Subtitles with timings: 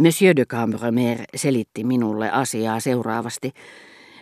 [0.00, 3.52] Monsieur de Cambremer selitti minulle asiaa seuraavasti.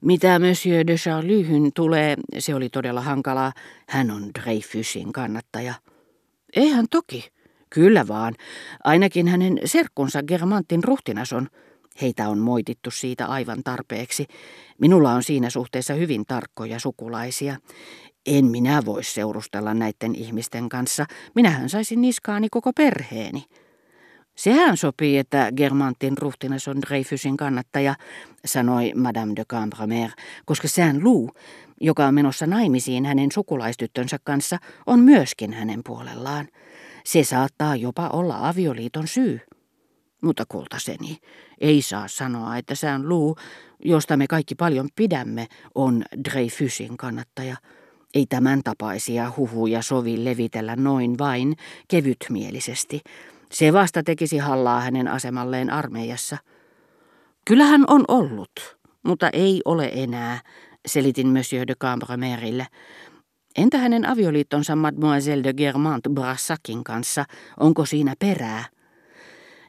[0.00, 3.52] Mitä Monsieur de Charlyhyn tulee, se oli todella hankalaa.
[3.88, 5.74] Hän on Dreyfusin kannattaja.
[6.56, 7.28] Eihän toki.
[7.70, 8.34] Kyllä vaan.
[8.84, 11.48] Ainakin hänen serkkunsa Germantin ruhtinas on.
[12.02, 14.26] Heitä on moitittu siitä aivan tarpeeksi.
[14.80, 17.56] Minulla on siinä suhteessa hyvin tarkkoja sukulaisia.
[18.26, 21.06] En minä voi seurustella näiden ihmisten kanssa.
[21.34, 23.44] Minähän saisin niskaani koko perheeni.
[24.34, 27.94] Sehän sopii, että Germantin ruhtinas on Dreyfusin kannattaja,
[28.44, 30.10] sanoi Madame de Cambremer,
[30.44, 31.30] koska Saint Lou,
[31.80, 36.48] joka on menossa naimisiin hänen sukulaistyttönsä kanssa, on myöskin hänen puolellaan.
[37.04, 39.40] Se saattaa jopa olla avioliiton syy.
[40.22, 41.18] Mutta kultaseni,
[41.60, 43.36] ei saa sanoa, että Saint Lou,
[43.84, 47.56] josta me kaikki paljon pidämme, on Dreyfusin kannattaja.
[48.14, 51.56] Ei tämän tapaisia huhuja sovi levitellä noin vain
[51.88, 53.00] kevytmielisesti.
[53.54, 56.38] Se vasta tekisi hallaa hänen asemalleen armeijassa.
[57.44, 60.40] Kyllähän on ollut, mutta ei ole enää,
[60.86, 62.66] selitin Monsieur de Cambremerille.
[63.56, 67.24] Entä hänen avioliittonsa Mademoiselle de Germant Brassakin kanssa,
[67.60, 68.64] onko siinä perää?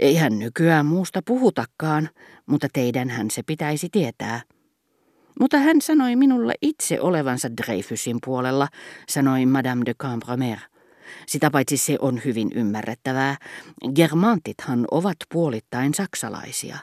[0.00, 2.08] Eihän nykyään muusta puhutakaan,
[2.46, 4.40] mutta teidänhän se pitäisi tietää.
[5.40, 8.68] Mutta hän sanoi minulle itse olevansa Dreyfusin puolella,
[9.08, 10.58] sanoi Madame de Cambremer.
[11.26, 13.36] Sitä paitsi se on hyvin ymmärrettävää.
[13.94, 16.78] Germantithan ovat puolittain saksalaisia.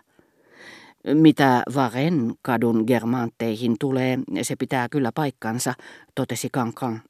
[1.13, 5.73] Mitä Varen kadun germantteihin tulee, se pitää kyllä paikkansa,
[6.15, 7.01] totesi Kankan.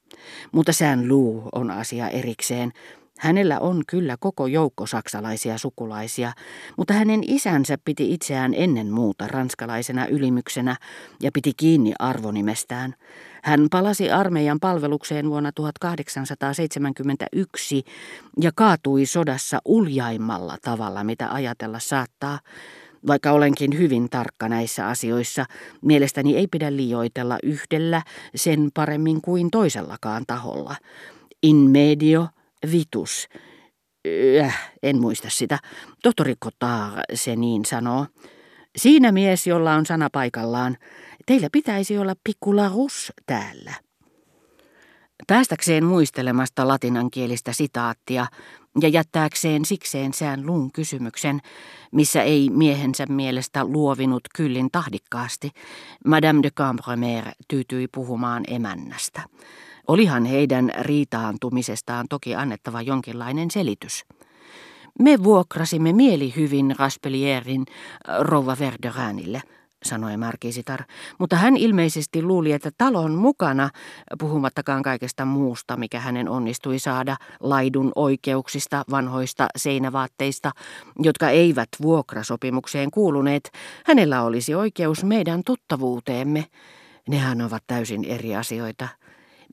[0.52, 2.72] Mutta Sään Luu on asia erikseen.
[3.18, 6.32] Hänellä on kyllä koko joukko saksalaisia sukulaisia,
[6.76, 10.76] mutta hänen isänsä piti itseään ennen muuta ranskalaisena ylimyksenä
[11.22, 12.94] ja piti kiinni arvonimestään.
[13.42, 17.84] Hän palasi armeijan palvelukseen vuonna 1871
[18.40, 22.38] ja kaatui sodassa uljaimmalla tavalla, mitä ajatella saattaa.
[23.06, 25.44] Vaikka olenkin hyvin tarkka näissä asioissa,
[25.82, 28.02] mielestäni ei pidä liioitella yhdellä
[28.34, 30.76] sen paremmin kuin toisellakaan taholla.
[31.42, 32.28] In medio
[32.72, 33.28] vitus.
[34.40, 35.58] Äh, en muista sitä.
[36.02, 38.06] Tohtori Cotard se niin sanoo.
[38.76, 40.76] Siinä mies, jolla on sana paikallaan.
[41.26, 43.72] Teillä pitäisi olla pikkularus täällä.
[45.26, 48.26] Päästäkseen muistelemasta latinankielistä sitaattia
[48.80, 51.40] ja jättääkseen sikseen sään luun kysymyksen,
[51.92, 55.50] missä ei miehensä mielestä luovinut kyllin tahdikkaasti,
[56.06, 59.22] Madame de Cambremer tyytyi puhumaan emännästä.
[59.88, 64.04] Olihan heidän riitaantumisestaan toki annettava jonkinlainen selitys.
[64.98, 67.64] Me vuokrasimme mielihyvin Raspelierin
[68.18, 69.42] rouva Verderanille,
[69.84, 70.82] sanoi Markisitar,
[71.18, 73.70] mutta hän ilmeisesti luuli, että talon mukana,
[74.18, 80.50] puhumattakaan kaikesta muusta, mikä hänen onnistui saada, laidun oikeuksista, vanhoista seinävaatteista,
[80.98, 83.50] jotka eivät vuokrasopimukseen kuuluneet,
[83.86, 86.46] hänellä olisi oikeus meidän tuttavuuteemme.
[87.08, 88.88] Nehän ovat täysin eri asioita.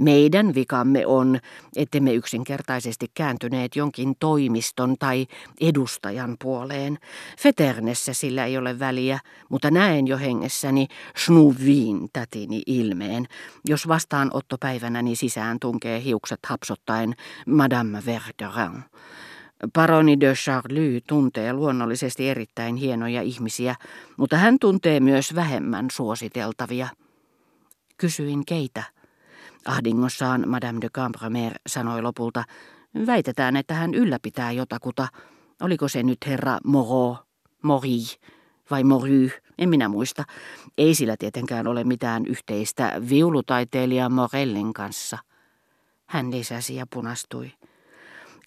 [0.01, 1.39] Meidän vikamme on,
[1.75, 5.27] ettemme yksinkertaisesti kääntyneet jonkin toimiston tai
[5.61, 6.97] edustajan puoleen.
[7.39, 9.19] Feternessä sillä ei ole väliä,
[9.49, 13.27] mutta näen jo hengessäni Snuvin tätini ilmeen,
[13.67, 18.83] jos vastaanottopäivänäni sisään tunkee hiukset hapsottaen Madame Verderin.
[19.73, 23.75] Paroni de Charlie tuntee luonnollisesti erittäin hienoja ihmisiä,
[24.17, 26.87] mutta hän tuntee myös vähemmän suositeltavia.
[27.97, 29.00] Kysyin keitä.
[29.65, 32.43] Ahdingossaan Madame de Cambremer sanoi lopulta,
[33.05, 35.07] väitetään, että hän ylläpitää jotakuta.
[35.61, 37.15] Oliko se nyt herra Moreau,
[37.61, 37.99] Mori
[38.71, 40.23] vai Mory, en minä muista.
[40.77, 45.17] Ei sillä tietenkään ole mitään yhteistä viulutaiteilija Morellin kanssa.
[46.05, 47.51] Hän lisäsi ja punastui.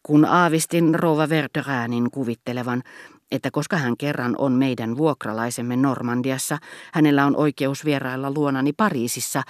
[0.03, 2.83] Kun aavistin rouva Verderäänin kuvittelevan,
[3.53, 6.59] koska hän kerran on meidän vuokralaisemme Normandiassa,
[6.93, 9.43] hänellä on oikeus vierailla luonani Pariisissa,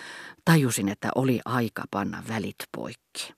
[0.45, 3.35] tajusin, että oli aika panna välit poikki.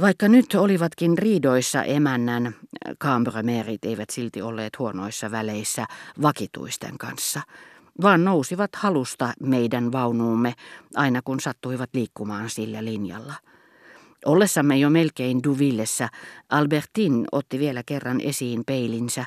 [0.00, 2.54] Vaikka nyt olivatkin riidoissa emännän,
[3.00, 5.86] Cambremerit eivät silti olleet huonoissa väleissä
[6.22, 7.40] vakituisten kanssa,
[8.02, 10.54] vaan nousivat halusta meidän vaunuumme
[10.94, 13.34] aina kun sattuivat liikkumaan sillä linjalla–
[14.26, 16.08] Ollessamme jo melkein Duvillessä,
[16.50, 19.24] Albertin otti vielä kerran esiin peilinsä,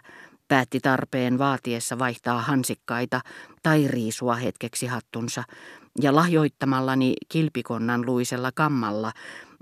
[0.47, 3.21] päätti tarpeen vaatiessa vaihtaa hansikkaita
[3.63, 5.43] tai riisua hetkeksi hattunsa,
[6.01, 9.11] ja lahjoittamallani kilpikonnan luisella kammalla,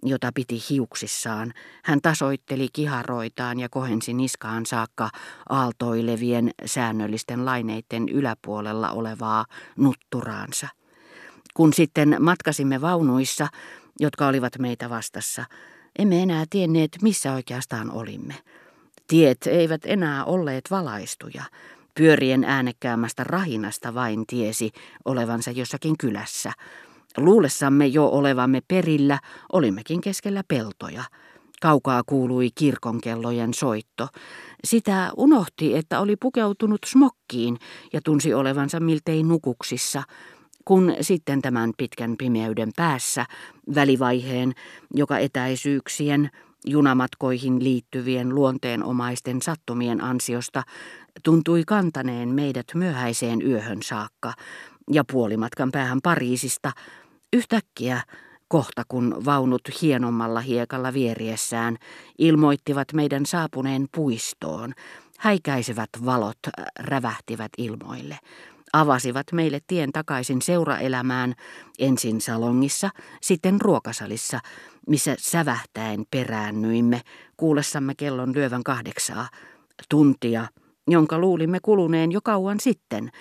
[0.03, 1.53] jota piti hiuksissaan,
[1.83, 5.09] hän tasoitteli kiharoitaan ja kohensi niskaan saakka
[5.49, 9.45] aaltoilevien säännöllisten laineiden yläpuolella olevaa
[9.77, 10.67] nutturaansa.
[11.53, 13.47] Kun sitten matkasimme vaunuissa,
[13.99, 15.45] jotka olivat meitä vastassa.
[15.99, 18.35] Emme enää tienneet, missä oikeastaan olimme.
[19.07, 21.43] Tiet eivät enää olleet valaistuja.
[21.95, 24.71] Pyörien äänekkäämmästä rahinasta vain tiesi
[25.05, 26.51] olevansa jossakin kylässä.
[27.17, 29.19] Luulessamme jo olevamme perillä,
[29.53, 31.03] olimmekin keskellä peltoja.
[31.61, 34.07] Kaukaa kuului kirkonkellojen soitto.
[34.63, 37.57] Sitä unohti, että oli pukeutunut smokkiin
[37.93, 40.03] ja tunsi olevansa miltei nukuksissa,
[40.65, 43.25] kun sitten tämän pitkän pimeyden päässä,
[43.75, 44.53] välivaiheen,
[44.93, 46.29] joka etäisyyksien,
[46.67, 50.63] junamatkoihin liittyvien luonteenomaisten sattumien ansiosta
[51.23, 54.33] tuntui kantaneen meidät myöhäiseen yöhön saakka
[54.91, 56.71] ja puolimatkan päähän Pariisista
[57.33, 58.01] yhtäkkiä
[58.47, 61.77] Kohta kun vaunut hienommalla hiekalla vieriessään
[62.17, 64.73] ilmoittivat meidän saapuneen puistoon,
[65.19, 66.37] häikäisevät valot
[66.79, 68.19] rävähtivät ilmoille.
[68.75, 71.33] Avasivat meille tien takaisin seuraelämään,
[71.79, 72.89] ensin salongissa,
[73.21, 74.39] sitten ruokasalissa,
[74.87, 77.01] missä sävähtäen peräännyimme,
[77.37, 79.29] kuullessamme kellon lyövän kahdeksaa,
[79.89, 80.47] tuntia,
[80.87, 83.11] jonka luulimme kuluneen jo kauan sitten,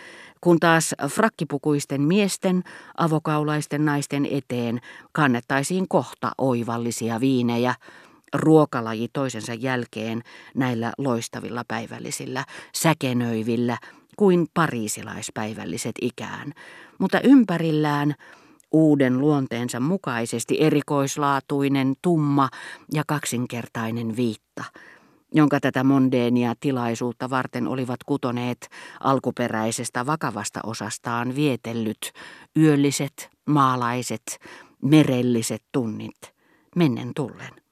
[0.40, 2.62] kun taas frakkipukuisten miesten,
[2.96, 4.80] avokaulaisten naisten eteen
[5.12, 7.74] kannettaisiin kohta oivallisia viinejä,
[8.34, 10.22] ruokalaji toisensa jälkeen
[10.54, 13.78] näillä loistavilla päivällisillä, säkenöivillä
[14.16, 16.52] kuin pariisilaispäivälliset ikään,
[16.98, 18.14] mutta ympärillään
[18.72, 22.48] uuden luonteensa mukaisesti erikoislaatuinen, tumma
[22.92, 24.64] ja kaksinkertainen viitta–
[25.34, 28.68] jonka tätä mondeenia tilaisuutta varten olivat kutoneet
[29.00, 32.12] alkuperäisestä vakavasta osastaan vietellyt
[32.58, 34.38] yölliset, maalaiset,
[34.82, 36.34] merelliset tunnit,
[36.76, 37.63] mennen tullen.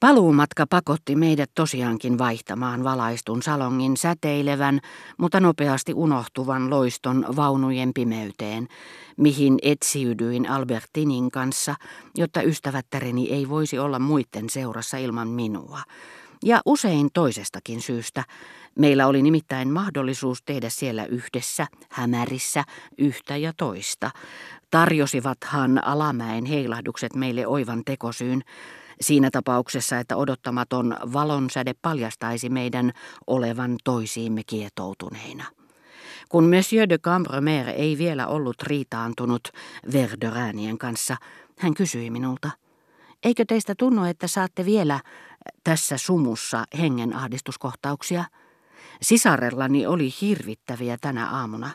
[0.00, 4.80] Paluumatka pakotti meidät tosiaankin vaihtamaan valaistun salongin säteilevän,
[5.18, 8.68] mutta nopeasti unohtuvan loiston vaunujen pimeyteen,
[9.16, 11.74] mihin etsiydyin Albertinin kanssa,
[12.16, 15.80] jotta ystävättäreni ei voisi olla muiden seurassa ilman minua.
[16.44, 18.24] Ja usein toisestakin syystä.
[18.78, 22.64] Meillä oli nimittäin mahdollisuus tehdä siellä yhdessä, hämärissä,
[22.98, 24.10] yhtä ja toista.
[24.70, 28.42] Tarjosivathan alamäen heilahdukset meille oivan tekosyyn,
[29.00, 32.92] siinä tapauksessa, että odottamaton valonsäde paljastaisi meidän
[33.26, 35.44] olevan toisiimme kietoutuneina.
[36.28, 39.48] Kun Monsieur de Cambremer ei vielä ollut riitaantunut
[39.92, 41.16] Verderäänien kanssa,
[41.58, 42.50] hän kysyi minulta,
[43.24, 45.00] eikö teistä tunnu, että saatte vielä
[45.64, 48.24] tässä sumussa hengenahdistuskohtauksia.
[49.02, 51.70] Sisarellani oli hirvittäviä tänä aamuna.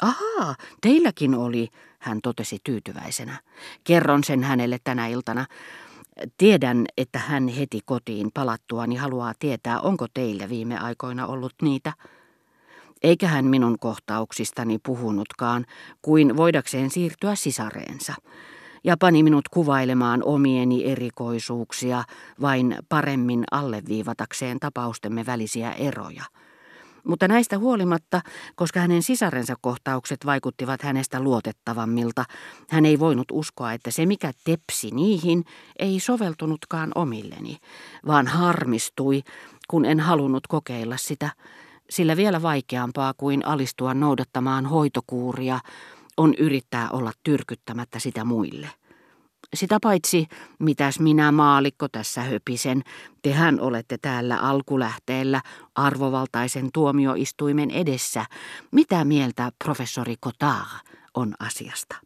[0.00, 1.68] Ahaa, teilläkin oli,
[1.98, 3.40] hän totesi tyytyväisenä.
[3.84, 5.46] Kerron sen hänelle tänä iltana.
[6.38, 11.92] Tiedän, että hän heti kotiin palattuani haluaa tietää, onko teillä viime aikoina ollut niitä.
[13.02, 15.66] Eikä hän minun kohtauksistani puhunutkaan,
[16.02, 18.14] kuin voidakseen siirtyä sisareensa
[18.84, 22.04] ja pani minut kuvailemaan omieni erikoisuuksia
[22.40, 26.24] vain paremmin alleviivatakseen tapaustemme välisiä eroja.
[27.08, 28.20] Mutta näistä huolimatta,
[28.54, 32.24] koska hänen sisarensa kohtaukset vaikuttivat hänestä luotettavammilta,
[32.70, 35.44] hän ei voinut uskoa, että se mikä tepsi niihin
[35.78, 37.56] ei soveltunutkaan omilleni,
[38.06, 39.22] vaan harmistui,
[39.68, 41.30] kun en halunnut kokeilla sitä,
[41.90, 45.60] sillä vielä vaikeampaa kuin alistua noudattamaan hoitokuuria
[46.16, 48.68] on yrittää olla tyrkyttämättä sitä muille.
[49.54, 50.26] Sitä paitsi,
[50.58, 52.82] mitäs minä maalikko tässä höpisen,
[53.22, 55.42] tehän olette täällä alkulähteellä
[55.74, 58.24] arvovaltaisen tuomioistuimen edessä.
[58.70, 60.66] Mitä mieltä professori Kotar
[61.14, 61.96] on asiasta?